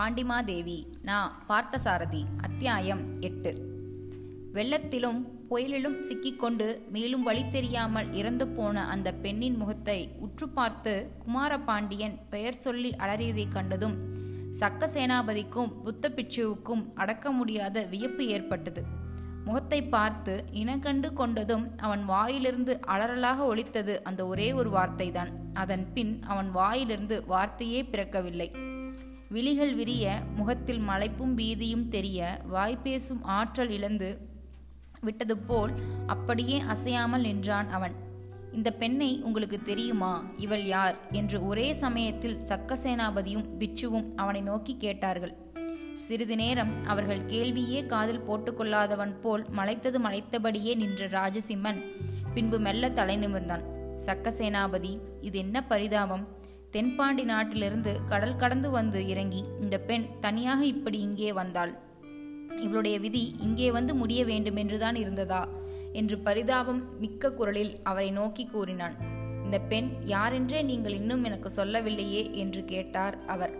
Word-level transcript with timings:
பாண்டிமாதேவி 0.00 0.84
நா 1.02 1.42
பார்த்தசாரதி 1.48 2.24
அத்தியாயம் 2.42 3.20
எட்டு. 3.20 3.68
வெள்ளத்திலும் 4.52 5.24
புயலிலும் 5.50 6.00
சிக்கிக்கொண்டு 6.00 6.86
மேலும் 6.92 7.22
வழி 7.22 7.48
தெரியாமல் 7.48 8.12
இறந்து 8.12 8.48
போன 8.48 8.88
அந்த 8.88 9.12
பெண்ணின் 9.12 9.56
முகத்தை 9.56 10.10
உற்று 10.18 10.48
பார்த்து 10.48 11.10
குமார 11.18 11.58
பாண்டியன் 11.58 12.18
பெயர் 12.30 12.54
சொல்லி 12.54 12.90
அலறியதைக் 12.90 13.52
கண்டதும் 13.52 13.96
சக்க 14.60 14.88
சேனாபதிக்கும் 14.94 15.82
புத்த 15.82 16.08
பிட்சுவுக்கும் 16.08 16.92
அடக்க 16.94 17.30
முடியாத 17.30 17.82
வியப்பு 17.82 18.26
ஏற்பட்டது. 18.26 18.84
முகத்தை 19.44 19.82
பார்த்து 19.82 20.44
இனக்கண்டு 20.52 21.10
கொண்டதும் 21.10 21.78
அவன் 21.78 22.04
வாயிலிருந்து 22.04 22.80
அலறலாக 22.86 23.38
ஒலித்தது 23.38 24.04
அந்த 24.04 24.26
ஒரே 24.26 24.52
ஒரு 24.52 24.70
வார்த்தைதான். 24.70 25.30
அதன் 25.52 25.92
பின் 25.92 26.22
அவன் 26.22 26.50
வாயிலிருந்து 26.50 27.24
வார்த்தையே 27.26 27.82
பிறக்கவில்லை. 27.82 28.68
விழிகள் 29.32 29.74
விரிய 29.74 30.22
முகத்தில் 30.36 30.78
மலைப்பும் 30.78 31.38
பீதியும் 31.38 31.88
தெரிய 31.88 32.40
வாய்ப்பேசும் 32.52 33.20
ஆற்றல் 33.22 33.70
இழந்து 33.70 34.18
விட்டது 35.00 35.38
போல் 35.38 35.72
அப்படியே 36.06 36.58
அசையாமல் 36.58 37.20
நின்றான் 37.20 37.70
அவன். 37.70 37.92
இந்த 38.52 38.70
பெண்ணை 38.70 39.22
உங்களுக்கு 39.22 39.62
தெரியுமா? 39.62 40.24
இவள் 40.36 40.64
யார்? 40.64 40.96
என்று 41.12 41.46
ஒரே 41.46 41.72
சமயத்தில் 41.72 42.40
சக்கசேனாபதியும் 42.48 43.46
பிச்சுவும் 43.58 44.14
அவனை 44.14 44.40
நோக்கி 44.40 44.76
கேட்டார்கள். 44.76 45.34
சிறிது 45.96 46.36
நேரம் 46.36 46.86
அவர்கள் 46.86 47.26
கேள்வியே 47.26 47.86
காதில் 47.86 48.28
போட்டுக்கொள்ளாதவன் 48.28 49.20
போல் 49.20 49.46
மலைத்தது 49.56 49.98
மலைத்தபடியே 49.98 50.76
நின்ற 50.76 51.08
ராஜசிம்மன் 51.08 51.80
பின்பு 52.34 52.58
மெல்ல 52.58 52.90
தலை 52.90 53.16
நிமிர்ந்தான். 53.16 53.62
சக்கசேனாபதி 54.04 54.98
இது 55.20 55.38
என்ன 55.38 55.64
பரிதாபம்? 55.64 56.28
தென்பாண்டி 56.70 57.22
நாட்டிலிருந்து 57.22 58.00
கடல் 58.08 58.36
கடந்து 58.36 58.70
வந்து 58.70 59.06
இறங்கி 59.06 59.44
இந்த 59.60 59.78
பெண் 59.78 60.04
தனியாக 60.20 60.64
இப்படி 60.64 61.00
இங்கே 61.00 61.32
வந்தாள். 61.32 61.78
இவளுடைய 62.60 62.98
விதி 62.98 63.34
இங்கே 63.40 63.70
வந்து 63.70 63.94
முடிய 63.94 64.24
வேண்டுமென்றுதான் 64.24 64.94
இருந்ததா? 64.94 65.48
என்று 65.92 66.18
பரிதாபம் 66.18 66.98
மிக்க 66.98 67.32
குரலில் 67.32 67.82
அவரை 67.82 68.10
நோக்கி 68.10 68.46
கூறினான். 68.46 68.96
இந்த 69.44 69.58
பெண் 69.58 69.90
யாரென்றே 70.06 70.64
நீங்கள் 70.64 70.92
இன்னும் 70.92 71.24
எனக்கு 71.24 71.50
சொல்லவில்லையே 71.50 72.30
என்று 72.32 72.64
கேட்டார் 72.64 73.18
அவர். 73.26 73.54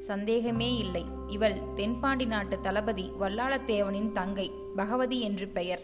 சந்தேகமே 0.00 0.76
இல்லை. 0.76 1.04
இவள் 1.26 1.58
தென்பாண்டி 1.76 2.24
நாட்டு 2.24 2.60
தளபதி 2.60 3.10
வல்லாளத்தேவனின் 3.20 4.12
தங்கை 4.12 4.50
பகவதி 4.76 5.20
என்று 5.20 5.48
பெயர். 5.48 5.80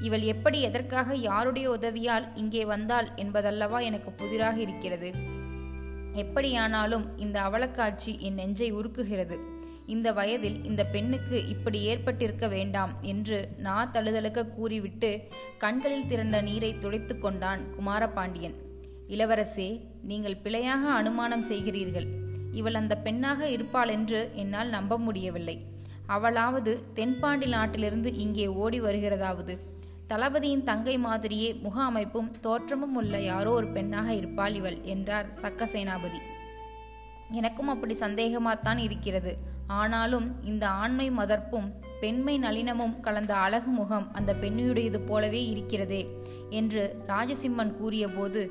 இவள் 0.00 0.20
எப்படி 0.20 0.60
எதற்காக 0.60 1.14
யாருடைய 1.14 1.70
உதவியால் 1.70 2.28
இங்கே 2.34 2.64
வந்தாள் 2.64 3.08
என்பதல்லவா 3.16 3.82
எனக்கு 3.82 4.12
புதிராக 4.12 4.60
இருக்கிறது. 4.60 5.36
எப்படியானாலும் 6.14 7.16
இந்த 7.16 7.40
அவலக்காட்சி 7.40 8.20
என் 8.20 8.34
நெஞ்சை 8.34 8.74
உருக்குகிறது. 8.74 9.38
இந்த 9.86 10.12
வயதில் 10.12 10.64
இந்த 10.64 10.84
பெண்ணுக்கு 10.84 11.48
இப்படி 11.48 11.82
ஏற்பட்டிருக்க 11.82 12.48
வேண்டாம் 12.48 12.92
என்று 13.00 13.48
நா 13.58 13.90
தழுதழுக்க 13.90 14.46
கூறிவிட்டு 14.46 15.28
கண்களில் 15.58 16.06
திரண்ட 16.06 16.40
நீரை 16.40 16.78
துடைத்து 16.78 17.18
கொண்டான் 17.18 17.60
குமாரபாண்டியன். 17.76 18.54
இளவரசே 19.08 19.80
நீங்கள் 20.02 20.36
பிழையாக 20.36 20.88
அனுமானம் 20.90 21.42
செய்கிறீர்கள். 21.42 22.06
இவள் 22.52 22.74
அந்த 22.74 22.96
பெண்ணாக 22.96 23.48
இருப்பாள் 23.48 23.88
என்று 23.88 24.30
என்னால் 24.34 24.68
நம்ப 24.68 24.98
முடியவில்லை. 24.98 25.66
அவளாவது 26.06 26.78
தென்பாண்டி 26.94 27.46
நாட்டிலிருந்து 27.46 28.14
இங்கே 28.14 28.46
ஓடி 28.46 28.80
வருகிறதாவது? 28.80 29.58
தளபதியின் 30.10 30.64
தங்கை 30.64 30.98
மாதிரியே 30.98 31.48
முக 31.54 31.76
அமைப்பும் 31.82 32.28
தோற்றமும் 32.40 32.94
உள்ள 32.94 33.20
யாரோ 33.20 33.50
ஒரு 33.50 33.68
பெண்ணாக 33.68 34.08
இருப்பாள் 34.14 34.54
இவள் 34.54 34.78
என்றார் 34.82 35.26
சக்க 35.40 35.66
சேனாபதி 35.72 36.20
எனக்கும் 37.30 37.68
அப்படி 37.68 37.94
சந்தேகமாகத்தான் 37.94 38.76
இருக்கிறது. 38.76 39.32
ஆனாலும் 39.66 40.28
இந்த 40.44 40.64
ஆண்மை 40.68 41.10
மதர்ப்பும் 41.10 41.68
பெண்மை 42.00 42.34
நளினமும் 42.38 42.94
கலந்த 43.00 43.32
அழகு 43.36 43.70
முகம் 43.70 44.06
அந்த 44.12 44.34
பெண்ணுடையது 44.34 44.98
போலவே 45.06 45.42
இருக்கிறதே 45.48 46.02
என்று 46.50 46.82
ராஜசிம்மன் 47.06 47.76
கூறியபோது 47.76 48.42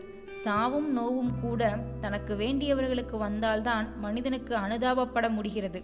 சாவும் 0.44 0.90
நோவும் 0.98 1.34
கூட 1.42 1.62
தனக்கு 2.02 2.36
வேண்டியவர்களுக்கு 2.36 3.18
வந்தால்தான் 3.18 3.88
மனிதனுக்கு 4.00 4.56
அனுதாபப்பட 4.56 5.28
முடிகிறது. 5.30 5.82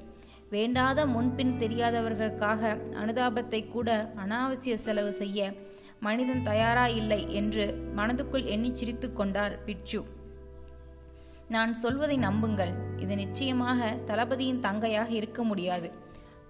வேண்டாத 0.53 1.00
முன்பின் 1.06 1.53
தெரியாதவர்களுக்காக 1.59 2.62
அனுதாபத்தை 3.02 3.62
கூட 3.68 3.90
அனாவசிய 4.24 4.74
செலவு 4.78 5.14
செய்ய 5.14 5.53
மனிதன் 6.00 6.44
தயாரா 6.44 6.86
இல்லை 7.00 7.22
என்று 7.31 7.66
மனதுக்குள் 7.96 8.46
எண்ணி 8.46 8.72
சிரித்து 8.74 9.08
கொண்டார் 9.13 9.56
பிட்சு 9.66 10.00
நான் 11.47 11.74
சொல்வதை 11.74 12.18
நம்புங்கள். 12.18 12.74
இது 12.97 13.13
நிச்சயமாக 13.16 13.90
தளபதியின் 14.06 14.62
தங்கையாக 14.62 15.09
இருக்க 15.09 15.44
முடியாது. 15.44 15.88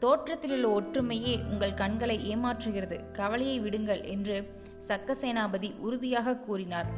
தோற்றத்திலுள்ள 0.02 0.68
ஒற்றுமையே 0.78 1.36
உங்கள் 1.52 1.80
கண்களை 1.82 2.18
ஏமாற்றுகிறது. 2.32 2.98
கவலையை 3.14 3.58
விடுங்கள் 3.60 4.04
என்று 4.16 4.38
சக்கசேனாபதி 4.90 5.70
உறுதியாக 5.80 6.38
கூறினார். 6.38 6.90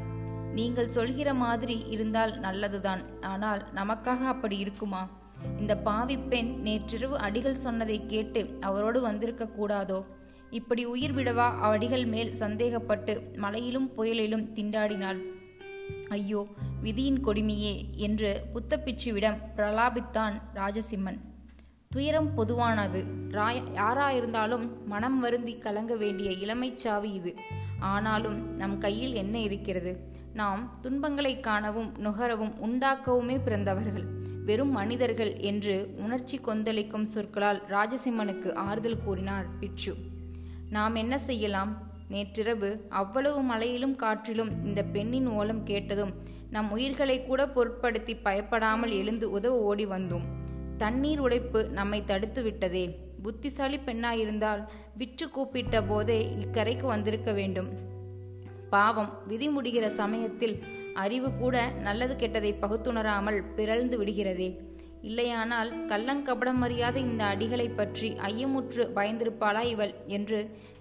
நீங்கள் 0.53 0.93
சொல்கிற 0.97 1.29
மாதிரி 1.43 1.77
இருந்தால் 1.89 2.33
நல்லதுதான். 2.39 3.03
ஆனால் 3.33 3.61
நமக்காக 3.75 4.27
அப்படி 4.33 4.57
இருக்குமா? 4.57 5.03
இந்த 5.59 5.77
பாவி 5.77 6.17
பெண் 6.17 6.61
நேற்றிரவு 6.61 7.17
அடிகள் 7.17 7.55
சொன்னதை 7.55 8.05
கேட்டு 8.05 8.57
அவரோடு 8.59 9.01
வந்திருக்க 9.01 9.49
கூடாதோ? 9.59 10.05
இப்படி 10.49 10.85
உயிர் 10.85 11.15
விடவா? 11.15 11.59
அடிகள் 11.59 12.05
மேல் 12.05 12.35
சந்தேகப்பட்டு 12.39 13.21
மலையிலும் 13.35 13.91
புயலிலும் 13.97 14.49
திண்டாடினாள். 14.53 15.21
ஐயோ 16.09 16.47
விதியின் 16.81 17.25
கொடுமையே 17.25 17.89
என்று 17.95 18.43
புத்தப்பிச்சுவிடம் 18.53 19.37
பிரலாபித்தான் 19.55 20.41
ராஜசிம்மன். 20.55 21.19
துயரம் 21.89 22.33
பொதுவானது. 22.33 23.05
ராய 23.29 23.61
யாராயிருந்தாலும் 23.73 24.69
மனம் 24.85 25.19
வருந்தி 25.19 25.57
கலங்க 25.57 25.95
வேண்டிய 25.95 26.31
இளமை 26.31 26.73
சாவி 26.75 27.11
இது. 27.11 27.35
ஆனாலும் 27.79 28.55
நம் 28.55 28.77
கையில் 28.77 29.13
என்ன 29.13 29.39
இருக்கிறது? 29.39 29.97
நாம் 30.33 30.77
துன்பங்களை 30.81 31.39
காணவும் 31.39 31.93
நுகரவும் 32.03 32.53
உண்டாக்கவுமே 32.65 33.39
பிறந்தவர்கள். 33.43 34.23
வெறும் 34.45 34.71
மனிதர்கள் 34.71 35.37
என்று 35.37 35.95
உணர்ச்சி 35.97 36.37
கொந்தளிக்கும் 36.37 37.05
சொற்களால் 37.05 37.63
ராஜசிம்மனுக்கு 37.69 38.53
ஆறுதல் 38.53 39.03
கூறினார் 39.03 39.47
பிட்சு 39.59 39.93
நாம் 40.69 40.95
என்ன 40.95 41.17
செய்யலாம்? 41.17 41.71
நேற்றிரவு 42.09 42.69
அவ்வளவு 42.89 43.39
மழையிலும் 43.41 43.95
காற்றிலும் 43.95 44.51
இந்த 44.65 44.83
பெண்ணின் 44.83 45.27
ஓலம் 45.27 45.63
கேட்டதும் 45.63 46.13
நம் 46.49 46.71
உயிர்களை 46.71 47.23
கூட 47.23 47.45
பொருட்படுத்தி 47.45 48.13
பயப்படாமல் 48.23 48.91
எழுந்து 48.91 49.31
உதவ 49.31 49.55
ஓடி 49.59 49.85
வந்தோம். 49.85 50.25
தண்ணீர் 50.77 51.19
உடைப்பு 51.19 51.59
நம்மை 51.69 52.03
தடுத்து 52.03 52.43
விட்டதே. 52.43 52.85
புத்திசாலி 53.23 53.77
பெண்ணாயிருந்தால் 53.77 54.61
விற்று 54.97 55.29
கூப்பிட்ட 55.29 55.83
போதே 55.83 56.19
இக்கரைக்கு 56.37 56.85
வந்திருக்க 56.85 57.31
வேண்டும். 57.31 57.69
பாவம் 58.69 59.11
விதி 59.27 59.47
முடிகிற 59.49 59.85
சமயத்தில் 59.87 60.55
அறிவு 61.03 61.29
கூட 61.33 61.55
நல்லது 61.85 62.13
கெட்டதை 62.15 62.51
பகுத்துணராமல் 62.63 63.39
பிறழ்ந்து 63.57 63.95
விடுகிறதே. 64.01 64.49
இல்லையானால் 65.01 65.71
கள்ளங்கபடம் 65.89 66.61
அறியாத 66.61 66.95
இந்த 66.99 67.23
அடிகளை 67.25 67.67
பற்றி 67.75 68.09
ஐயமுற்று 68.29 68.83
பயந்திருப்பாளா 68.95 69.61
இவள் 69.73 69.93
என்று 70.17 70.39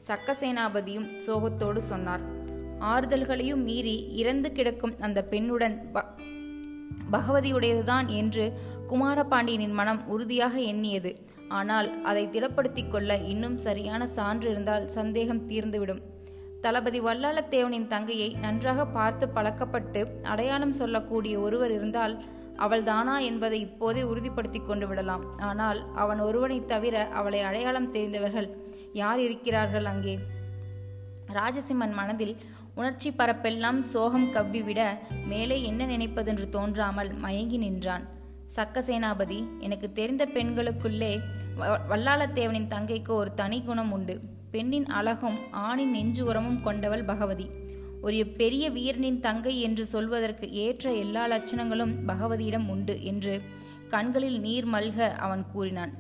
சக்கசேனாபதியும் 0.09 1.09
சோகத்தோடு 1.27 1.83
சொன்னார். 1.91 2.25
ஆறுதல்களையும் 2.93 3.63
மீறி 3.69 3.97
இறந்து 4.21 4.49
கிடக்கும் 4.53 4.95
அந்த 5.01 5.19
பெண்ணுடன் 5.33 5.77
பகவதியுடையதுதான் 7.13 8.07
என்று 8.21 8.45
குமாரபாண்டியனின் 8.89 9.77
மனம் 9.81 10.03
உறுதியாக 10.07 10.55
எண்ணியது. 10.73 11.13
ஆனால் 11.49 11.89
அதை 12.03 12.25
திடப்படுத்திக் 12.27 12.93
கொள்ள 12.93 13.17
இன்னும் 13.33 13.57
சரியான 13.57 14.03
சான்று 14.17 14.49
இருந்தால் 14.51 14.87
சந்தேகம் 14.89 15.47
தீர்ந்துவிடும். 15.49 16.03
தளபதி 16.65 17.01
வல்லாளத்தேவனின் 17.01 17.91
தங்கையை 17.93 18.29
நன்றாக 18.45 18.81
பார்த்து 18.97 19.25
பழக்கப்பட்டு 19.35 20.01
அடையாளம் 20.33 20.79
சொல்லக்கூடிய 20.81 21.35
ஒருவர் 21.47 21.73
இருந்தால் 21.77 22.15
அவள் 22.65 22.85
தானா 22.89 23.15
என்பதை 23.29 23.59
இப்போதே 23.67 24.03
உறுதிப்படுத்தி 24.03 24.61
கொண்டு 24.65 24.87
விடலாம். 24.89 25.25
ஆனால் 25.49 25.81
அவன் 26.03 26.21
ஒருவனை 26.27 26.59
தவிர 26.73 26.97
அவளை 27.19 27.41
அடையாளம் 27.49 27.91
தெரிந்தவர்கள் 27.95 28.49
யார் 29.01 29.21
இருக்கிறார்கள் 29.27 29.87
அங்கே? 29.93 30.15
ராஜசிம்மன் 31.39 31.95
மனதில் 32.01 32.35
உணர்ச்சி 32.75 33.11
பரப்பெல்லாம் 33.19 33.81
சோகம் 33.93 34.29
கவ்விவிட 34.33 34.81
மேலே 35.33 35.57
என்ன 35.71 35.83
நினைப்பதென்று 35.87 36.47
தோன்றாமல் 36.57 37.11
மயங்கி 37.25 37.59
நின்றான். 37.65 38.05
சக்கசேனாபதி 38.57 39.41
எனக்கு 39.67 39.91
தெரிந்த 39.93 40.25
பெண்களுக்குள்ளே 40.37 41.13
வல்லாளத்தேவனின் 41.91 42.73
தங்கைக்கு 42.75 43.13
ஒரு 43.23 43.33
தனி 43.35 43.59
குணம் 43.63 43.93
உண்டு. 43.93 44.17
பெண்ணின் 44.55 44.89
அழகும் 44.99 45.39
ஆணின் 45.67 45.91
நெஞ்சு 45.91 46.23
உரமும் 46.25 46.61
கொண்டவள் 46.63 47.05
பகவதி. 47.11 47.47
ஒரு 48.07 48.19
பெரிய 48.41 48.65
வீரனின் 48.71 49.21
தங்கை 49.27 49.55
என்று 49.67 49.85
சொல்வதற்கு 49.93 50.47
ஏற்ற 50.65 50.93
எல்லா 51.03 51.23
லட்சணங்களும் 51.29 51.95
பகவதியிடம் 52.09 52.67
உண்டு 52.75 52.95
என்று 53.11 53.35
கண்களில் 53.93 54.39
நீர் 54.41 54.69
மல்க 54.73 54.99
அவன் 55.27 55.45
கூறினான். 55.53 55.93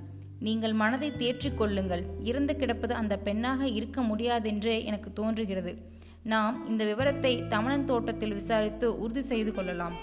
நீங்கள் 0.46 0.74
மனதை 0.82 1.08
தேற்றிக் 1.16 1.58
கொள்ளுங்கள். 1.58 2.02
இறந்து 2.30 2.54
கிடப்பது 2.56 2.94
அந்த 3.00 3.14
பெண்ணாக 3.26 3.68
இருக்க 3.78 4.02
முடியாதென்றே 4.02 4.76
எனக்கு 4.90 5.10
தோன்றுகிறது. 5.12 5.72
நாம் 6.32 6.56
இந்த 6.68 6.82
விவரத்தை 6.90 7.32
தமணன் 7.54 7.88
தோட்டத்தில் 7.90 8.36
விசாரித்து 8.40 8.86
உறுதி 9.02 9.24
செய்து 9.30 9.52
கொள்ளலாம். 9.54 9.96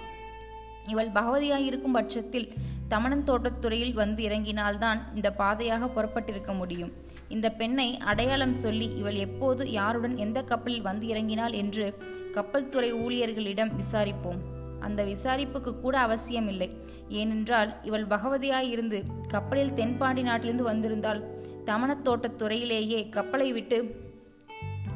இவள் 0.88 1.12
பகவதியாயிருக்கும் 1.18 1.98
பட்சத்தில் 1.98 2.48
தமணன் 2.90 3.28
தோட்டத்துறையில் 3.30 3.98
வந்து 4.02 4.22
இறங்கினால்தான் 4.30 5.00
இந்த 5.16 5.30
பாதையாக 5.42 5.90
புறப்பட்டிருக்க 5.96 6.54
முடியும். 6.58 6.94
இந்த 7.32 7.50
பெண்ணை 7.52 7.98
அடையாளம் 7.98 8.56
சொல்லி 8.56 8.88
இவள் 8.96 9.16
எப்போது 9.16 9.72
யாருடன் 9.72 10.18
எந்த 10.18 10.44
கப்பலில் 10.44 10.82
வந்து 10.82 11.08
இறங்கினாள் 11.08 11.54
என்று 11.54 11.98
கப்பல் 12.32 12.70
துறை 12.70 12.94
ஊழியர்களிடம் 12.94 13.72
விசாரிப்போம். 13.82 14.42
அந்த 14.80 15.06
விசாரிப்புக்கு 15.06 15.80
கூட 15.80 16.00
அவசியமில்லை. 16.00 16.70
ஏனென்றால் 17.08 17.74
இவள் 17.84 18.06
பகவதியாயிருந்து 18.06 19.04
கப்பலில் 19.28 19.74
தென்பாண்டி 19.74 20.22
நாட்டிலிருந்து 20.22 20.64
வந்திருந்தால் 20.64 21.22
தமணத் 21.66 22.34
துறையிலேயே 22.38 23.10
கப்பலை 23.10 23.54
விட்டு 23.54 24.10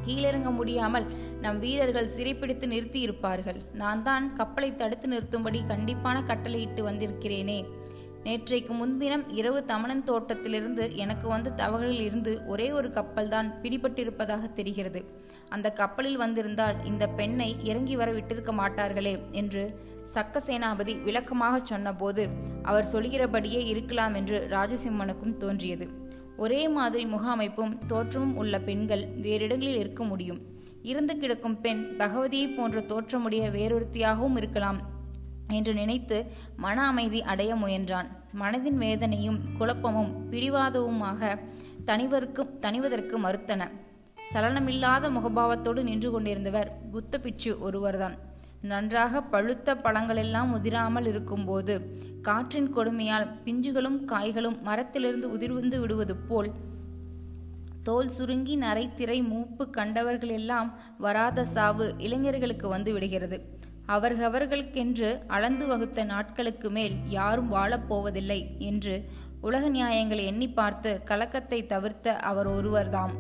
கீழிறங்க 0.06 0.52
முடியாமல் 0.52 1.06
நம் 1.42 1.60
வீரர்கள் 1.60 2.08
சிறைப்பிடித்து 2.08 2.68
நிறுத்தி 2.68 3.00
இருப்பார்கள் 3.00 3.60
நான் 3.74 4.04
தான் 4.04 4.36
கப்பலை 4.36 4.76
தடுத்து 4.76 5.08
நிறுத்தும்படி 5.08 5.62
கண்டிப்பான 5.68 6.24
கட்டளையிட்டு 6.24 6.82
வந்திருக்கிறேனே. 6.90 7.75
நேற்றைக்கு 8.26 8.74
முன்தினம் 8.74 9.24
இரவு 9.30 9.60
தமணன் 9.66 10.04
தோட்டத்திலிருந்து 10.04 10.96
எனக்கு 10.96 11.28
வந்த 11.28 11.50
தவகளில் 11.50 12.04
இருந்து 12.06 12.32
ஒரே 12.46 12.72
ஒரு 12.72 12.92
கப்பல் 12.92 13.30
தான் 13.30 13.52
பிடிபட்டிருப்பதாக 13.64 14.54
தெரிகிறது. 14.54 15.02
அந்த 15.50 15.72
கப்பலில் 15.72 16.18
வந்திருந்தால் 16.18 16.86
இந்த 16.86 17.08
பெண்ணை 17.08 17.56
இறங்கி 17.64 17.96
வர 17.96 18.12
விட்டிருக்க 18.12 18.54
மாட்டார்களே 18.62 19.14
என்று 19.32 19.64
சக்க 20.14 20.42
சேனாபதி 20.48 20.96
விளக்கமாக 21.02 21.60
சொன்னபோது 21.66 22.28
அவர் 22.64 22.90
சொல்கிறபடியே 22.94 23.62
இருக்கலாம் 23.66 24.14
என்று 24.14 24.48
ராஜசிம்மனுக்கும் 24.52 25.38
தோன்றியது. 25.38 25.88
ஒரே 26.38 26.68
மாதிரி 26.68 27.06
முகாமைப்பும் 27.06 27.78
தோற்றமும் 27.88 28.36
உள்ள 28.36 28.60
பெண்கள் 28.60 29.06
வேறிடங்களில் 29.22 29.82
இருக்க 29.84 30.04
முடியும். 30.04 30.42
இருந்து 30.82 31.18
கிடக்கும் 31.18 31.62
பெண் 31.62 31.84
பகவதியை 31.98 32.56
போன்ற 32.56 32.80
தோற்றமுடைய 32.82 33.46
வேறொருத்தியாகவும் 33.50 34.36
இருக்கலாம். 34.36 34.82
என்று 35.48 35.74
நினைத்து 35.74 36.26
மன 36.56 36.88
அமைதி 36.88 37.22
அடைய 37.22 37.56
முயன்றான். 37.56 38.08
மனதின் 38.40 38.78
வேதனையும் 38.78 39.40
குழப்பமும் 39.58 40.32
பிடிவாதவுமாக 40.32 41.40
தனிவருக்கு 41.86 42.60
தனிவதற்கு 42.60 43.20
மறுத்தன. 43.20 43.70
சலனமில்லாத 44.34 45.10
முகபாவத்தோடு 45.10 45.84
நின்று 45.84 46.12
கொண்டிருந்தவர் 46.12 46.72
புத்த 46.92 47.20
பிச்சு 47.20 47.60
ஒருவர்தான். 47.60 48.16
நன்றாக 48.62 49.22
பழுத்த 49.22 49.76
பழங்களெல்லாம் 49.76 50.54
உதிராமல் 50.54 51.06
இருக்கும்போது 51.06 52.02
காற்றின் 52.22 52.76
கொடுமையால் 52.76 53.28
பிஞ்சுகளும் 53.46 54.06
காய்களும் 54.06 54.58
மரத்திலிருந்து 54.64 55.32
உதிர்ந்து 55.32 55.80
விடுவது 55.80 56.16
போல் 56.16 56.52
தோல் 57.84 58.10
சுருங்கி 58.10 58.58
நரைத்திரை 58.58 59.24
மூப்பு 59.24 59.70
கண்டவர்களெல்லாம் 59.78 60.72
வராத 60.98 61.46
சாவு 61.46 61.96
இளைஞர்களுக்கு 61.98 62.68
வந்து 62.68 62.94
விடுகிறது. 62.94 63.50
அவர்களவர்களுக்கென்று 63.86 65.20
அளந்து 65.28 65.68
வகுத்த 65.68 66.04
நாட்களுக்கு 66.04 66.70
மேல் 66.70 66.96
யாரும் 67.08 67.54
வாழப்போவதில்லை 67.54 68.58
என்று 68.58 69.06
உலக 69.42 69.70
நியாயங்களை 69.70 70.26
எண்ணி 70.26 70.50
பார்த்து 70.50 71.02
கலக்கத்தை 71.04 71.66
தவிர்த்த 71.66 72.18
அவர் 72.18 72.48
ஒருவர்தாம். 72.48 73.12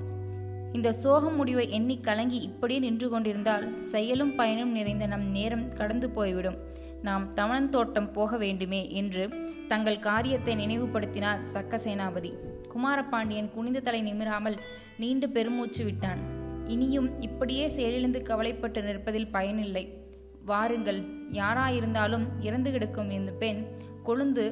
இந்த 0.74 0.92
சோகம் 0.92 1.36
முடிவை 1.36 1.72
எண்ணி 1.72 2.00
கலங்கி 2.00 2.38
இப்படியே 2.38 2.80
நின்று 2.80 3.10
கொண்டிருந்தால் 3.10 3.80
செயலும் 3.80 4.36
பயனும் 4.36 4.72
நிறைந்த 4.72 5.08
நம் 5.08 5.24
நேரம் 5.24 5.74
கடந்து 5.74 6.10
போய்விடும். 6.10 6.58
நாம் 7.02 7.34
தமணன் 7.34 7.70
தோட்டம் 7.70 8.12
போக 8.12 8.38
வேண்டுமே 8.38 8.90
என்று 8.90 9.30
தங்கள் 9.68 10.00
காரியத்தை 10.00 10.56
நினைவுபடுத்தினார் 10.56 11.44
சக்கசேனாபதி. 11.54 12.34
குமாரபாண்டியன் 12.74 13.52
குனிந்த 13.52 13.80
தலை 13.80 14.02
நிமிராமல் 14.02 14.60
நீண்டு 14.98 15.30
பெருமூச்சு 15.30 15.84
விட்டான். 15.84 16.20
இனியும் 16.68 17.22
இப்படியே 17.22 17.68
செயலிழந்து 17.68 18.22
கவலைப்பட்டு 18.22 18.82
நிற்பதில் 18.82 19.32
பயனில்லை. 19.32 20.04
வாருங்கள். 20.46 21.02
யாராயிருந்தாலும் 21.32 22.26
இறந்து 22.40 22.72
கிடக்கும் 22.72 23.10
இந்த 23.10 23.32
பெண் 23.32 23.62
கொழுந்து 24.06 24.46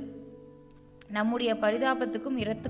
நம்முடைய 1.08 1.52
பரிதாபத்துக்கும் 1.54 2.38
இரத்து 2.44 2.70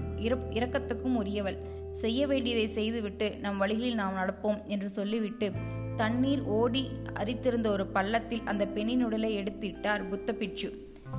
இரக்கத்துக்கும் 0.60 1.16
உரியவள். 1.22 1.60
செய்ய 1.92 2.28
வேண்டியதை 2.28 2.68
செய்துவிட்டு 2.68 3.28
நம் 3.38 3.58
வழிகளில் 3.58 4.00
நாம் 4.02 4.16
நடப்போம் 4.16 4.60
என்று 4.66 4.90
சொல்லிவிட்டு 4.90 5.48
தண்ணீர் 5.96 6.44
ஓடி 6.60 6.84
அரித்திருந்த 7.14 7.68
ஒரு 7.68 7.86
பள்ளத்தில் 7.88 8.46
அந்த 8.46 8.64
பெண்ணின் 8.68 9.04
உடலை 9.04 9.32
எடுத்திட்டார் 9.38 10.10
புத்த 10.10 10.34
பிட்சு 10.34 10.70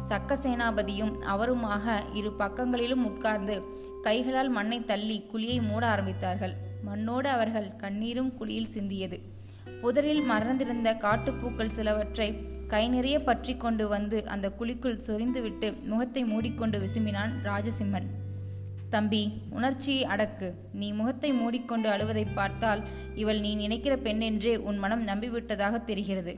சக்க 0.09 0.37
சேனாபதியும் 0.45 1.13
அவருமாக 1.35 1.95
இரு 2.13 2.31
பக்கங்களிலும் 2.33 3.05
உட்கார்ந்து 3.05 3.57
கைகளால் 4.03 4.49
மண்ணை 4.49 4.79
தள்ளி 4.85 5.19
குழியை 5.33 5.59
மூட 5.63 5.85
ஆரம்பித்தார்கள். 5.95 6.55
மண்ணோடு 6.83 7.29
அவர்கள் 7.29 7.69
கண்ணீரும் 7.77 8.35
குழியில் 8.35 8.73
சிந்தியது. 8.75 9.19
புதரில் 9.85 10.23
மறந்திருந்த 10.29 10.89
காட்டுப்பூக்கள் 11.03 11.73
சிலவற்றை 11.77 12.27
கை 12.71 12.83
நிறைய 12.89 13.17
பற்றி 13.27 13.53
கொண்டு 13.65 13.85
வந்து 13.89 14.19
அந்த 14.35 14.47
குழிக்குள் 14.59 15.03
சொரிந்துவிட்டு 15.07 15.69
முகத்தை 15.91 16.23
மூடிக்கொண்டு 16.31 16.77
விசும்பினான் 16.85 17.33
ராஜசிம்மன். 17.49 18.07
தம்பி 18.95 19.21
உணர்ச்சியை 19.57 20.05
அடக்கு. 20.15 20.49
நீ 20.81 20.89
முகத்தை 20.93 21.31
மூடிக்கொண்டு 21.33 21.89
அழுவதை 21.89 22.25
பார்த்தால் 22.35 22.83
இவள் 23.15 23.41
நீ 23.41 23.51
நினைக்கிற 23.55 23.95
பெண்ணென்றே 24.07 24.55
உன் 24.69 24.81
மனம் 24.85 25.05
நம்பிவிட்டதாக 25.11 25.85
தெரிகிறது. 25.91 26.35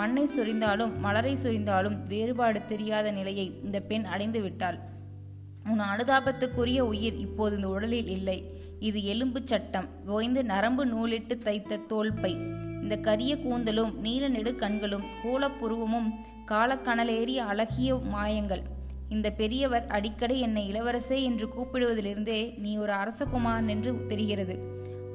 மண்ணை 0.00 0.24
சொரிந்தாலும் 0.36 0.92
மலரை 0.98 1.34
சொரிந்தாலும் 1.44 1.96
வேறுபாடு 2.12 2.62
தெரியாத 2.72 3.10
நிலையை 3.10 3.46
இந்த 3.64 3.80
பெண் 3.90 4.04
அடைந்து 4.14 4.42
விட்டாள். 4.42 4.78
உன் 5.72 5.84
அனுதாபத்துக்குரிய 5.92 6.80
உயிர் 6.92 7.18
இப்போது 7.26 7.56
இந்த 7.56 7.70
உடலில் 7.76 8.10
இல்லை. 8.18 8.38
இது 8.88 9.00
எலும்பு 9.04 9.40
சட்டம். 9.44 9.88
ஓய்ந்து 10.16 10.42
நரம்பு 10.44 10.84
நூலிட்டு 10.86 11.36
தைத்த 11.48 11.84
தோல்பை 11.92 12.34
இந்த 12.84 12.96
கரிய 12.96 13.36
கூந்தலும் 13.36 13.92
நீல 13.98 14.28
நெடு 14.28 14.56
கண்களும் 14.56 15.04
கோலப்புருவமும் 15.22 16.08
காலக்கணலேறிய 16.50 17.36
அழகிய 17.36 17.94
மாயங்கள். 17.94 18.62
இந்த 19.08 19.30
பெரியவர் 19.30 19.86
அடிக்கடி 19.86 20.40
என்னை 20.40 20.72
இளவரசே 20.72 21.22
என்று 21.22 21.46
கூப்பிடுவதிலிருந்தே 21.46 22.58
நீ 22.58 22.78
ஒரு 22.78 22.92
அரசகுமாரன் 22.92 23.68
என்று 23.68 24.06
தெரிகிறது. 24.06 24.56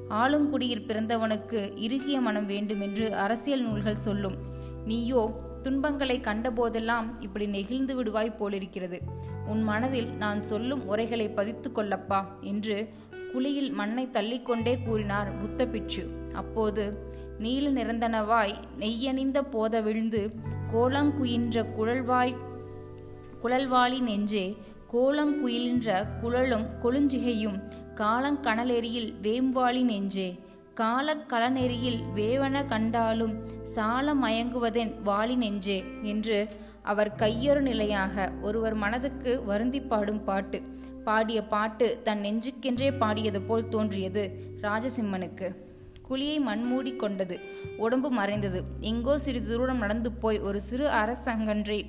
ஆளுங்குடியில் 0.10 0.86
பிறந்தவனுக்கு 0.88 1.71
இறுகிய 1.75 2.21
மனம் 2.21 2.45
வேண்டும் 2.45 2.81
என்று 2.81 3.16
அரசியல் 3.16 3.62
நூல்கள் 3.62 3.95
சொல்லும். 3.95 4.38
நீயோ 4.86 5.30
துன்பங்களை 5.62 6.19
கண்டபோதெல்லாம் 6.19 7.21
இப்படி 7.21 7.48
நெகிழ்ந்து 7.48 8.04
விடுவாய் 8.04 8.38
போலிருக்கிறது. 8.38 9.00
உன் 9.48 9.63
மனதில் 9.63 10.10
நான் 10.16 10.42
சொல்லும் 10.44 10.88
உரைகளை 10.88 11.30
பதித்து 11.30 11.71
கொள்ளப்பா 11.71 12.21
என்று 12.42 12.89
குழியில் 13.33 13.71
மண்ணை 13.71 14.07
தள்ளிக்கொண்டே 14.07 14.83
கூறினார் 14.86 15.38
புத்த 15.38 15.68
பிட்சு 15.68 16.04
அப்போது 16.33 17.07
நீல 17.40 17.66
நிறந்தனவாய் 17.69 18.56
நெய்யணிந்த 18.80 19.40
போத 19.52 19.81
விழுந்து 19.81 20.22
கோலங்குயின்ற 20.74 21.64
குழல்வாய் 21.72 22.34
குழல்வாளி 23.42 24.00
நெஞ்சே 24.00 24.58
கோலங்குயின்ற 24.94 26.06
குழலும் 26.22 26.66
கொழுஞ்சிகையும் 26.84 27.58
காலங்கணலெறியில் 27.96 29.12
வேம்வாளி 29.24 29.84
நெஞ்சே 29.84 30.30
காலக்கலநெறியில் 30.76 32.02
வேவன 32.16 32.66
கண்டாலும் 32.68 33.34
சால 33.64 34.14
மயங்குவதென் 34.14 34.94
வாளி 35.04 35.36
நெஞ்சே 35.36 35.84
என்று 36.02 36.48
அவர் 36.84 37.16
கையொரு 37.16 37.62
நிலையாக 37.62 38.31
ஒருவர் 38.42 38.74
மனதுக்கு 38.74 39.31
வருந்தி 39.46 39.81
பாடும் 39.81 40.24
பாட்டு. 40.24 40.62
பாடிய 41.04 41.40
பாட்டு 41.44 42.00
தன் 42.04 42.22
நெஞ்சுக்கென்றே 42.22 42.90
பாடியது 42.98 43.42
போல் 43.42 43.69
தோன்றியது 43.69 44.24
ராஜசிம்மனுக்கு. 44.62 45.50
குழியை 46.09 46.39
மண்மூடி 46.39 46.95
கொண்டது. 46.95 47.39
உடம்பு 47.78 48.11
மறைந்தது. 48.11 48.63
எங்கோ 48.80 49.18
சிறிது 49.18 49.57
தூரம் 49.57 49.78
நடந்து 49.78 50.11
போய் 50.11 50.39
ஒரு 50.39 50.61
சிறு 50.61 50.87
அரசங்கன்றை 50.87 51.80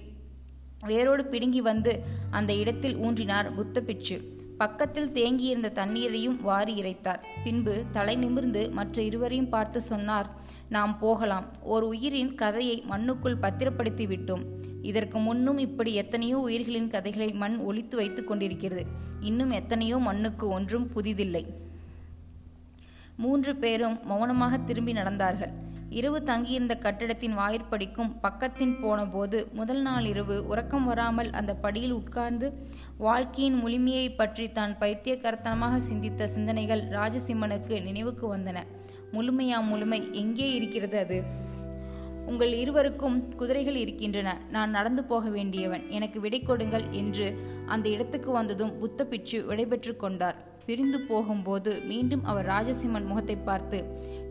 வேரோடு 0.86 1.26
பிடுங்கி 1.26 1.60
வந்து 1.60 2.02
அந்த 2.30 2.52
இடத்தில் 2.54 2.96
ஊன்றினார் 2.96 3.54
புத்த 3.54 3.80
பிட்சு. 3.80 4.38
பக்கத்தில் 4.58 5.12
தேங்கியிருந்த 5.12 5.72
தண்ணீரையும் 5.72 6.42
வாரி 6.42 6.82
இறைத்தார். 6.82 7.20
பின்பு 7.44 7.84
தலை 7.92 8.16
நிமிர்ந்து 8.16 8.70
மற்ற 8.70 9.02
இருவரையும் 9.02 9.48
பார்த்து 9.48 9.80
சொன்னார் 9.80 10.30
நாம் 10.68 10.98
போகலாம். 10.98 11.46
ஒரு 11.62 11.86
உயிரின் 11.86 12.34
கதையை 12.34 12.84
மண்ணுக்குள் 12.88 13.40
பத்திரப்படுத்தி 13.40 14.06
விட்டோம். 14.06 14.44
இதற்கு 14.82 15.18
முன்னும் 15.18 15.58
இப்படி 15.58 15.94
எத்தனையோ 15.94 16.38
உயிர்களின் 16.38 16.90
கதைகளை 16.90 17.32
மண் 17.32 17.56
ஒழித்து 17.56 17.96
வைத்துக் 17.96 18.26
கொண்டிருக்கிறது. 18.26 18.86
இன்னும் 19.20 19.50
எத்தனையோ 19.50 19.98
மண்ணுக்கு 19.98 20.48
ஒன்றும் 20.48 20.90
புதிதில்லை. 20.94 21.44
மூன்று 23.22 23.52
பேரும் 23.56 23.96
மௌனமாக 24.02 24.58
திரும்பி 24.58 24.92
நடந்தார்கள். 24.92 25.52
இரவு 25.98 26.18
தங்கியிருந்த 26.22 26.74
கட்டிடத்தின் 26.74 27.34
வாயிற்படிக்கும் 27.38 28.10
பக்கத்தின் 28.22 28.74
போனபோது 28.82 29.38
முதல் 29.52 29.80
நாள் 29.80 30.04
இரவு 30.04 30.36
உறக்கம் 30.46 30.86
வராமல் 30.86 31.30
அந்த 31.30 31.52
படியில் 31.54 31.92
உட்கார்ந்து 31.92 32.48
வாழ்க்கையின் 32.96 33.58
முழுமையை 33.62 34.06
பற்றி 34.10 34.46
தான் 34.52 34.74
பைத்தியகர்த்தனமாக 34.80 35.80
சிந்தித்த 35.88 36.28
சிந்தனைகள் 36.28 36.82
ராஜசிம்மனுக்கு 36.98 37.74
நினைவுக்கு 37.82 38.26
வந்தன. 38.36 38.58
முழுமையா 39.12 39.58
முழுமை 39.66 40.00
எங்கே 40.12 40.48
இருக்கிறது 40.54 40.98
அது? 40.98 41.18
உங்கள் 42.26 42.52
இருவருக்கும் 42.52 43.16
குதிரைகள் 43.36 43.74
இருக்கின்றன. 43.74 44.36
நான் 44.50 44.70
நடந்து 44.70 45.04
போக 45.04 45.28
வேண்டியவன். 45.28 45.84
எனக்கு 45.88 46.20
விடை 46.20 46.40
கொடுங்கள் 46.42 46.86
என்று 46.92 47.26
அந்த 47.66 47.86
இடத்துக்கு 47.88 48.32
வந்ததும் 48.32 48.72
புத்த 48.78 49.04
பிச்சு 49.04 49.38
விடைபெற்று 49.48 49.94
கொண்டார். 49.96 50.38
பிரிந்து 50.70 50.98
போகும்போது 51.00 51.70
மீண்டும் 51.82 52.24
அவர் 52.24 52.46
ராஜசிம்மன் 52.46 53.06
முகத்தை 53.06 53.36
பார்த்து 53.36 53.78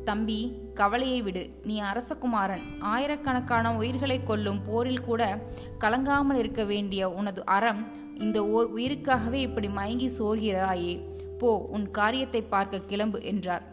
தம்பி 0.06 0.38
கவலையை 0.74 1.18
விடு. 1.22 1.42
நீ 1.64 1.76
அரசகுமாரன். 1.82 2.64
ஆயிரக்கணக்கான 2.92 3.74
உயிர்களை 3.78 4.18
கொல்லும் 4.24 4.62
போரில் 4.68 5.04
கூட 5.04 5.22
கலங்காமல் 5.80 6.38
இருக்க 6.38 6.64
வேண்டிய 6.64 7.10
உனது 7.10 7.42
அறம் 7.46 7.82
இந்த 8.18 8.38
ஓர் 8.48 8.68
உயிருக்காகவே 8.76 9.40
இப்படி 9.48 9.68
மயங்கி 9.70 10.10
சோர்கிறாயே. 10.20 10.94
போ 11.42 11.50
உன் 11.76 11.92
காரியத்தை 11.92 12.42
பார்க்க 12.44 12.88
கிளம்பு 12.92 13.22
என்றார். 13.24 13.66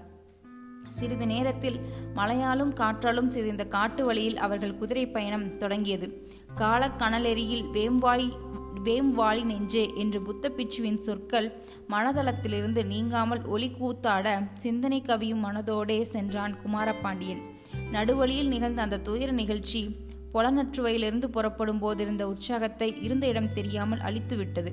சிறிது 0.89 1.27
நேரத்தில் 1.27 1.79
மழையாலும் 2.17 2.73
காற்றாலும் 2.73 3.31
சிதைந்த 3.31 3.67
காட்டு 3.69 4.05
வழியில் 4.05 4.39
அவர்கள் 4.39 4.79
குதிரை 4.79 5.07
பயணம் 5.09 5.49
தொடங்கியது. 5.57 6.09
காலக்கணலெறியில் 6.59 7.67
வேம்பாய் 7.73 8.29
வேம்வாளி 8.85 9.45
நெஞ்சே 9.45 9.95
என்று 9.95 10.23
புத்த 10.23 10.49
பிச்சுவின் 10.49 10.97
சொற்கள் 10.97 11.49
மனதளத்திலிருந்து 11.89 12.87
நீங்காமல் 12.87 13.45
ஒளி 13.45 13.71
கூத்தாட 13.71 14.43
சிந்தனை 14.55 15.03
கவியும் 15.07 15.45
மனதோடே 15.45 16.03
சென்றான் 16.03 16.55
குமாரபாண்டியன். 16.65 17.43
நடுவழியில் 17.93 18.49
நிகழ்ந்த 18.49 18.83
அந்த 18.83 18.99
துயர 18.99 19.31
நிகழ்ச்சி 19.33 19.97
புலனற்றுவையிலிருந்து 20.35 21.25
புறப்படும் 21.25 21.83
போதிருந்த 21.83 22.23
உற்சாகத்தை 22.23 23.03
இருந்த 23.03 23.27
இடம் 23.27 23.53
தெரியாமல் 23.53 23.99
அழித்துவிட்டது. 23.99 24.73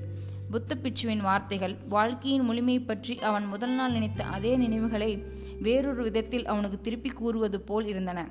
புத்த 0.52 0.76
பிச்சுவின் 0.76 1.22
வார்த்தைகள் 1.22 1.76
வாழ்க்கையின் 1.90 2.44
முழுமை 2.44 2.80
பற்றி 2.80 3.20
அவன் 3.20 3.46
முதல் 3.46 3.72
நாள் 3.72 3.92
நினைத்த 3.92 4.24
அதே 4.24 4.56
நினைவுகளை 4.56 5.12
வேறொரு 5.60 6.04
விதத்தில் 6.04 6.46
அவனுக்கு 6.46 6.82
திருப்பி 6.82 7.10
கூறுவது 7.10 7.62
போல் 7.62 7.86
இருந்தன. 7.86 8.28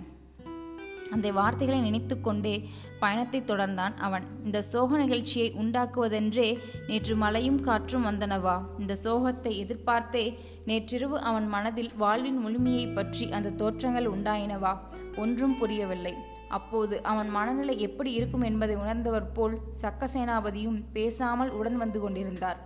அந்த 1.13 1.33
வார்த்தைகளை 1.33 1.81
நினைத்து 1.81 2.17
கொண்டே 2.21 2.55
பயணத்தை 3.01 3.41
தொடர்ந்தான் 3.41 3.95
அவன். 4.07 4.25
இந்த 4.45 4.59
சோக 4.63 4.97
நிகழ்ச்சியை 4.97 5.49
உண்டாக்குவதென்றே 5.63 6.49
நேற்று 6.87 7.17
மழையும் 7.17 7.61
காற்றும் 7.61 8.07
வந்தனவா? 8.07 8.57
இந்த 8.79 8.97
சோகத்தை 9.05 9.53
எதிர்பார்த்தே 9.63 10.25
நேற்றிரவு 10.65 11.19
அவன் 11.21 11.49
மனதில் 11.49 11.93
வாழ்வின் 11.97 12.43
முழுமையை 12.47 12.87
பற்றி 12.95 13.27
அந்த 13.39 13.55
தோற்றங்கள் 13.63 14.11
உண்டாயினவா? 14.17 14.75
ஒன்றும் 15.17 15.57
புரியவில்லை. 15.59 16.15
அப்போது 16.49 16.95
அவன் 17.03 17.29
மனநிலை 17.29 17.75
எப்படி 17.81 18.11
இருக்கும் 18.13 18.47
என்பதை 18.49 18.75
உணர்ந்தவர் 18.77 19.33
போல் 19.33 19.55
சக்கசேனாபதியும் 19.83 20.81
பேசாமல் 20.93 21.51
உடன் 21.51 21.77
வந்து 21.77 22.01
கொண்டிருந்தார். 22.01 22.61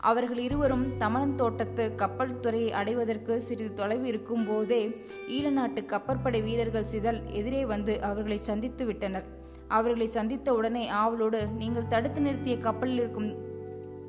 அவர்கள் 0.00 0.38
இருவரும் 0.38 0.84
தமணன் 0.98 1.34
தோட்டத்து 1.34 1.94
கப்பல் 1.94 2.40
துறையை 2.40 2.72
அடைவதற்கு 2.72 3.40
சிறிது 3.40 3.74
தொலைவு 3.74 4.06
இருக்கும் 4.06 4.44
போதே 4.46 5.04
ஈழநாட்டு 5.28 5.80
கப்பற்படை 5.86 6.42
வீரர்கள் 6.42 6.84
சிதல் 6.84 7.20
எதிரே 7.30 7.64
வந்து 7.64 8.02
அவர்களை 8.02 8.36
சந்தித்து 8.36 8.86
விட்டனர். 8.86 9.24
அவர்களை 9.68 10.06
சந்தித்த 10.06 10.54
உடனே 10.54 10.88
ஆவலோடு 10.88 11.46
நீங்கள் 11.46 11.86
தடுத்து 11.86 12.20
நிறுத்திய 12.20 12.58
கப்பலில் 12.58 12.96
இருக்கும் 12.96 13.46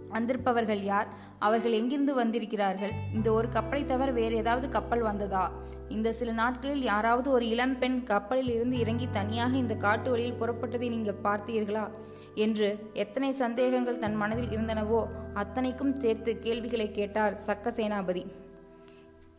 வந்திருப்பவர்கள் 0.09 0.83
யார்? 0.83 1.07
அவர்கள் 1.39 1.71
எங்கிருந்து 1.71 2.13
வந்திருக்கிறார்கள்? 2.15 2.91
இந்த 3.13 3.31
ஒரு 3.31 3.49
கப்பலை 3.49 3.85
தவிர 3.85 4.11
வேறு 4.11 4.35
ஏதாவது 4.35 4.69
கப்பல் 4.69 5.01
வந்ததா? 5.01 5.51
இந்த 5.89 6.13
சில 6.13 6.31
நாட்களில் 6.31 6.81
யாராவது 6.81 7.31
ஒரு 7.31 7.47
இளம்பெண் 7.47 8.03
கப்பலில் 8.03 8.49
இருந்து 8.49 8.79
இறங்கி 8.79 9.07
தனியாக 9.11 9.55
இந்த 9.55 9.75
காட்டு 9.75 10.09
வழியில் 10.09 10.39
புறப்பட்டதை 10.39 10.89
நீங்கள் 10.89 11.21
பார்த்தீர்களா? 11.23 11.89
என்று 12.35 12.69
எத்தனை 12.93 13.31
சந்தேகங்கள் 13.33 13.97
தன் 13.97 14.15
மனதில் 14.15 14.51
இருந்தனவோ 14.51 15.01
அத்தனைக்கும் 15.33 15.95
சேர்த்து 15.95 16.39
கேள்விகளை 16.39 16.91
கேட்டார் 16.91 17.39
சக்க 17.47 17.71
சேனாபதி 17.71 18.23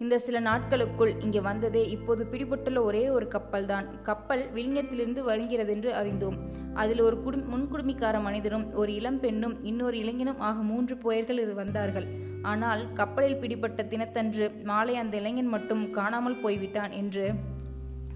இந்த 0.00 0.18
சில 0.18 0.40
நாட்களுக்குள் 0.40 1.10
இங்கே 1.20 1.40
வந்ததே 1.40 1.88
இப்போது 1.88 2.22
பிடிபட்டுள்ள 2.24 2.78
ஒரே 2.82 3.08
ஒரு 3.08 3.28
கப்பல் 3.28 3.66
தான் 3.66 3.86
கப்பல் 4.02 4.44
விழுங்கத்திலிருந்து 4.54 5.20
வருகிறது 5.20 5.72
என்று 5.72 5.94
அறிந்தோம். 5.94 6.36
அதில் 6.74 7.00
ஒரு 7.00 7.16
குடு 7.22 7.38
முன்குடுமிக்கார 7.38 8.16
மனிதனும் 8.20 8.72
ஒரு 8.72 8.94
இளம் 8.94 9.20
பெண்ணும் 9.20 9.56
இன்னொரு 9.62 9.96
இளைஞனும் 9.98 10.40
ஆக 10.48 10.62
மூன்று 10.62 10.96
போயர்கள் 10.96 11.54
வந்தார்கள். 11.60 12.06
ஆனால் 12.42 12.92
கப்பலில் 12.94 13.40
பிடிபட்ட 13.42 13.82
தினத்தன்று 13.84 14.48
மாலை 14.64 14.96
அந்த 14.96 15.16
இளைஞன் 15.16 15.46
மட்டும் 15.46 15.90
காணாமல் 15.90 16.40
போய்விட்டான் 16.40 16.90
என்று 16.90 17.26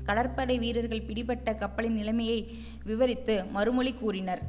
கடற்படை 0.04 0.58
வீரர்கள் 0.58 1.06
பிடிபட்ட 1.10 1.54
கப்பலின் 1.54 1.94
நிலைமையை 1.94 2.40
விவரித்து 2.84 3.44
மறுமொழி 3.52 3.92
கூறினர். 3.92 4.42